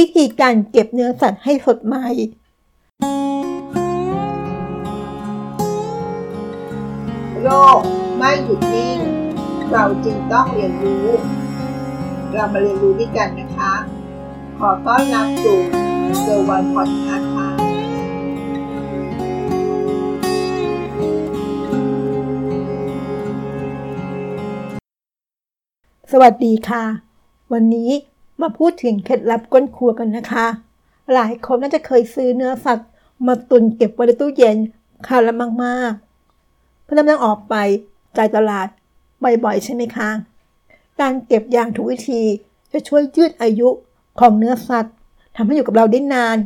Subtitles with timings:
[0.00, 2.08] วิธีการเก็บเนื้อสัตว์ให้สดใหม่
[7.42, 7.80] โลก
[8.16, 8.98] ไม่หยุดนิ่ง
[9.70, 11.06] เราจึงต้องเรียนรู้
[12.32, 13.72] เรามาเรียนรู้ด้วยกันนะคะ
[14.58, 15.58] ขอต้อนรับสู่
[16.20, 17.48] เซอร์วันพอดคาส์ค่ะ
[26.12, 26.84] สวัสดีค่ะ
[27.52, 27.90] วันนี้
[28.42, 30.46] มาพูดถึงเคล็ดลับก้นครัวกันนะคะ
[31.14, 32.88] หลายคนน่าจะเคยซื้อเนื้อสัตว์
[33.26, 34.56] มาตุนเก็บไว้ในตู้เย็น
[35.06, 37.54] คาละมากๆเพื่อนำลังออกไป
[38.16, 38.68] จ่ายตลาด
[39.22, 40.10] บ่อยๆใช่ไหมคะ
[41.00, 42.22] การเก็บอย่างถูกวิธี
[42.72, 43.68] จะช่วยยืดอายุ
[44.20, 44.94] ของเนื้อสัตว์
[45.36, 46.38] ทำให้อยู่กับเราได้นาน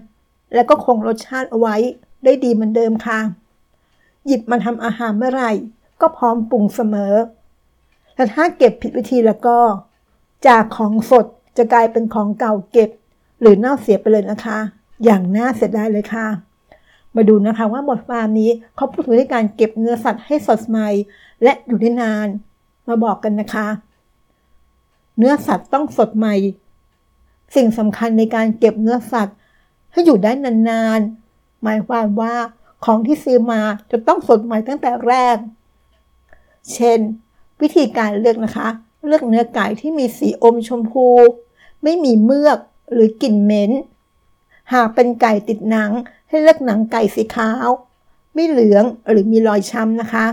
[0.55, 1.77] และก็คงรสชาติเอาไว้
[2.25, 3.21] ได้ดีเหมือนเดิมค่ะ
[4.27, 5.53] หยิบมาทำอาหารเมื่อไหร่
[6.01, 7.15] ก็พร้อมปรุงเสมอ
[8.15, 9.57] แต่ถ้าเก็บผิดวิธีแล้วก็
[10.47, 11.27] จากของสด
[11.57, 12.91] จะกลายเป็นของเก่าเก็บ
[13.41, 14.59] หรือเน่าเสียไปเลยนะคะ
[15.05, 16.27] อย่างน่าเสียดายเลยค่ะ
[17.15, 20.89] มาดูนะคะว่าบทความนี้เขาพูดถึงในการเก็บเนื้อสัตว์ให้สดใหม่
[21.43, 22.29] และอยู่ได้นาน
[22.89, 23.69] มาบอกกันนะคะ
[25.19, 26.35] เนื้อสัตว์ต้องสดใหม่
[27.55, 29.37] สิ่งสำคัญในการเก็บเนื้อสัตว์
[29.93, 32.35] ให้อยู่ได้นานๆ หมายความว่า
[32.85, 35.37] ของที่ซื้อมาจะต้องสดใหม่ตั้งแต่แรก
[36.73, 36.99] เช่น
[37.61, 38.69] วิธีการเลือกนะคะ
[39.07, 41.09] เลือกเนื้อไก่ที่มีสีอมชมพู
[41.85, 42.59] ไม่มีเมือก
[42.93, 43.71] หรือกลิ่นเหม็น
[44.73, 45.91] หากเป็นไก่ติดหนัง
[46.29, 47.69] ให้เลือกหนังไก่สีขาว
[48.35, 50.27] ไม่เหลืองหรือมีรอยช้ำนะคะ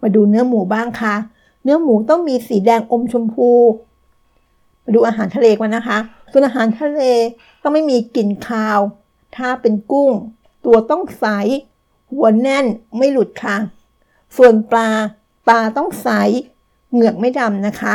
[0.00, 1.14] มาดูเนื้อหมูบ้างค่ะ
[1.62, 3.50] เนื้อหมูต้องมีสีแดงอมชมพู
[4.82, 5.98] มาดูอาหารทะเลกันนะคะ
[6.30, 7.02] ส่วนอาหารทะเล
[7.62, 8.78] ต้องไม่มีกลิ่นคาว
[9.36, 10.10] ถ้าเป็นกุ้ง
[10.64, 11.26] ตัวต้องใส
[12.12, 12.66] หัวแน่น
[12.98, 13.56] ไม่หลุดค่ะ
[14.36, 14.88] ส่วนปลา
[15.46, 16.08] ปลาต้องใส
[16.92, 17.94] เหงือกไม่ดำนะคะ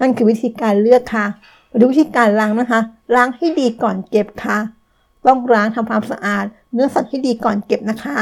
[0.00, 1.26] นั่นคือวิธีการเลือกค่ะ
[1.70, 2.80] มาดูวิธีการล้างนะคะ
[3.14, 4.58] ล้างให้ดีก่อนเก็บค่ะ
[5.26, 8.18] ต้องล้างทำความสะอาด เนื้อสัตว์ให้ดีก่อนเก็บนะคะ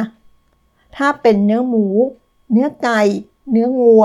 [0.97, 1.87] ถ้าเป็นเนื้อหมู
[2.53, 3.00] เนื้อไก่
[3.50, 4.05] เนื้องัว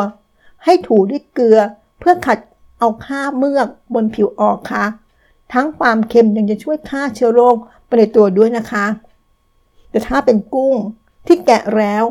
[0.63, 1.59] ให้ถูด้วยเกลือ
[2.00, 2.40] เพื่อขัด
[2.79, 4.85] เอาค่าเมือกบนผิวออกค่ะ
[5.53, 8.85] ทั้งความเค็มยังจะช่วยฆ่าเชื้อโรคไปในตัวด้วยนะคะ
[9.90, 10.75] แต่ถ้าเป็นกุ้ง
[11.28, 12.03] ที่แกะแล้ว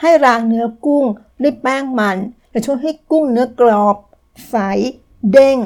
[0.00, 1.04] ให้ล้างเนื้อกุ้ง
[1.42, 2.16] ด้วยแป้งมัน
[2.52, 3.96] จะช่วยให้กุ้งเนื้อกรอบ
[4.48, 4.56] ใส
[5.32, 5.58] เด้ง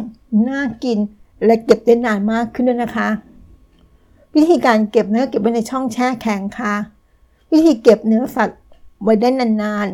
[0.49, 0.99] น่ากิน
[1.45, 3.09] และเก็บได้นานมากขึ้นด้วยนะคะ
[4.35, 6.75] วิธีการเก็บเนื้อเก็บไว้ในช่องแช่แข็งค่ะ
[7.53, 8.61] วิธีเก็บเนื้อสัตว์
[9.03, 9.29] ไว้ได้
[9.63, 9.89] นาน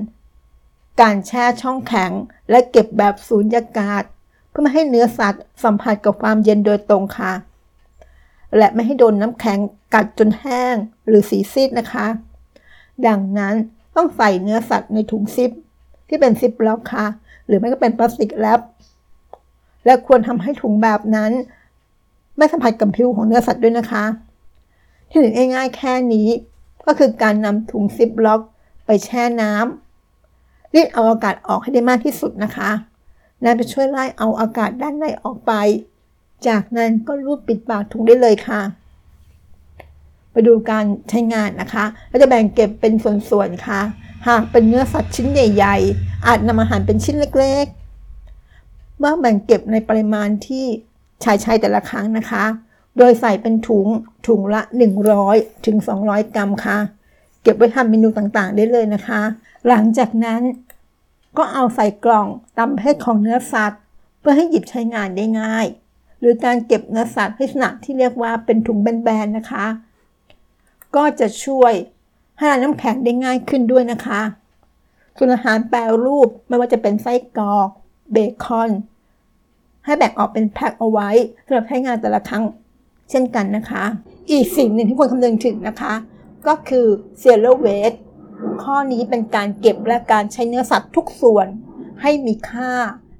[0.47, 2.11] ๆ การแช่ช่องแข็ง
[2.51, 4.03] และเก็บแบบสูญญากาศ
[4.49, 7.33] เพื่อไม่ให้เนื้อสัตว์สัมผัสกับความเย็นโดยตรงค่ะ
[8.57, 9.59] และไม่ให้โดนน้ำแข็ง
[9.95, 10.75] กัดจนแห้ง
[11.07, 12.07] หรือสีซีดนะคะ
[13.07, 13.55] ดังนั้น
[13.97, 15.51] ต้องใส่เนื้อสัตว์ในถุงซิป
[16.09, 17.07] ที่เป็นซิปล็อกค่ะ
[17.47, 18.61] หรือไม่ก็เป็นพลาสติกแรป
[19.85, 21.33] และควรทำให้ถุงแบบนั้น
[22.37, 24.05] ไม่สัมผัสกับผิวของเนื้อสัตว์ด้วยนะคะ
[25.11, 26.29] ที่หนึ่งง่ายๆแค่นี้
[26.87, 28.41] ก็คือการนำถุงซิปล็อก
[28.87, 32.71] ไปแช่น้ำรีดเอาอากาศออกให้ได้มากที่สุดนะคะ
[33.45, 35.53] นั่นจะช่วยไล่เอาอากาศด้านในออกไป
[36.49, 38.61] จากนั้นก็รูปปิดปากถุงได้เลยค่ะ
[40.33, 42.93] ไปดูการใช้งานนะคะ เราจะแบ่งเก็บเป็น
[43.31, 43.81] ส่วนๆค่ะ
[44.29, 50.65] หากเป็นเนื้อสัตว์ชิ้นใหญ่ๆ อาจนำอาหารเป็นชิ้นเล็กๆเมื่อแบ่งเก็บในปริมาณที่
[51.25, 52.45] ช้ใช้แต่ละครั้งนะคะ
[52.99, 53.87] โดยใส่เป็นถุง
[54.27, 54.63] ถุงละ
[55.13, 55.77] 100ถึง
[56.07, 56.79] 200 กรัมค่ะ
[57.43, 59.21] เก็บไว้ทำเมนูต่างๆ ได้เลยนะคะ
[59.69, 60.41] หลังจากนั้น
[61.37, 62.27] ก็เอาใส่กล่อง
[62.57, 63.81] ตามเพศของเนื้อสัตว์
[64.21, 65.67] เพื่อให้หยิบใช้งานได้ง่าย
[66.21, 69.67] หรือการเก็บเนื้อสัตว์ให้ลักษที่เรียกว่าเป็นถุงแบนๆนะคะ
[70.97, 71.73] ก็จะช่วย
[72.39, 74.21] ให้ละน้ำแข็งได้ง่ายขึ้นด้วยนะคะ
[75.17, 77.69] ส่วนอาหารแปรรูปไม่ว่าจะเป็นไส้กรอก
[78.13, 78.71] เบคอน
[79.85, 81.09] ให้แบ่งออกเป็นแพ็คเอาไว้
[81.47, 82.45] สำหรับใช้งานแต่ละครั้ง
[83.11, 83.85] เช่นกันนะคะ
[84.31, 85.95] อีกสิ่งหนึ่งที่ควรคำนึงถึงนะคะ
[86.47, 86.87] ก็คือ
[87.23, 87.99] zero waste
[88.63, 91.47] ข้อนี้เป็นการเก็บและการใช้เนื้อสัตว์ทุกส่วน
[92.03, 92.73] ให้มีค่า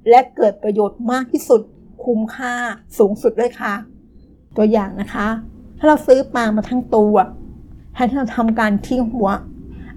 [0.09, 1.61] และเกิดประโยชน์มากที่สุด
[2.03, 2.53] คุ้มค่า
[2.97, 3.73] สูงสุดด้วยค่ะ
[4.57, 5.27] ตัวอย่างนะคะ
[5.77, 7.15] ถ้าเราซื้อปลามาทั้งตัว
[7.93, 9.29] แทนที่เราทำการทิ้งหัว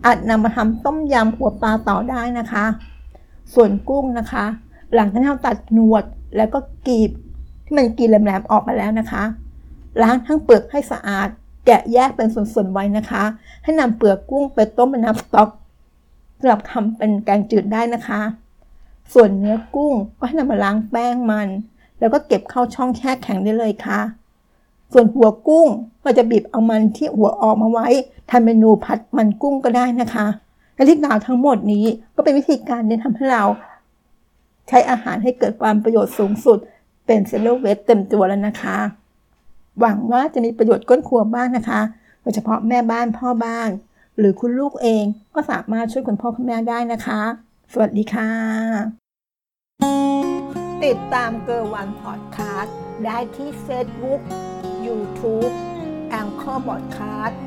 [0.05, 2.65] อาจนำมาทำต้มยำหัวปลาต่อได้นะคะ
[3.55, 4.45] ส่วนกุ้งนะคะ
[4.95, 6.05] หลังจากที่เราตัดหนวด
[6.37, 7.11] แล้วก็กรีบ
[7.65, 9.25] ที่มันกรีบแหลมๆออกมาแล้วนะคะ
[10.03, 11.29] ล้างทั้งเปลือกให้สะอาด
[11.67, 13.25] แกะแยกเป็นส่วนๆไว้นะคะ
[13.63, 15.49] ให้นำเปลือกกุ้งไปต้มเป็นน้ำสต๊อก
[16.39, 18.21] สำหรับทำเป็นแกงจืดได้นะคะ
[19.13, 21.49] ส่วนเนื้อกุ้งก็ให้นำมาล้างแป้งมัน
[21.99, 24.01] แล้วก็เก็บเข้าช่องแช่แข็งได้เลยค่ะ
[24.93, 25.69] ส่วนหัวกุ้ง
[26.05, 27.89] ก็จะบีบเอามันที่หัวออกมาไว้
[28.31, 30.27] ทำเมนูผัดมันกุ้งก็ได้นะคะ
[30.75, 31.85] และที่กล่าวทั้งหมดนี้
[32.15, 33.45] ก็เป็นวิธีการที่ทำให้เรา
[34.69, 36.59] ใช้อาหารให้เกิดความประโยชน์สูงสุด
[37.07, 38.79] เป็น zero waste เต็มตัวแล้วนะคะ
[39.81, 41.81] หวังว่าจะมีประโยชน์ก้นครัวบ้างนะคะ
[42.23, 43.71] โดยเฉพาะแม่บ้านพ่อบ้าน
[44.19, 45.05] หรือคุณลูกเอง
[45.35, 47.21] ก็สามารถช่วยคุณพ่อคุณแม่ได้นะคะ
[47.73, 48.31] สวัสดีค่ะ
[50.85, 54.70] ติดตามเกอร์วันพอดคาสต์ได้ที่ Facebook YouTube แองเก
[56.53, 57.41] อร์บอดคาสต์